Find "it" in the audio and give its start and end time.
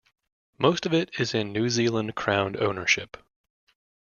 0.95-1.19